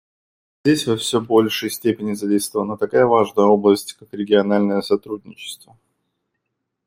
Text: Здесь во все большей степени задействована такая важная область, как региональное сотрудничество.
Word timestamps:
Здесь 0.65 0.87
во 0.87 0.97
все 0.97 1.21
большей 1.21 1.69
степени 1.69 2.13
задействована 2.15 2.75
такая 2.75 3.05
важная 3.05 3.45
область, 3.45 3.93
как 3.93 4.11
региональное 4.15 4.81
сотрудничество. 4.81 5.77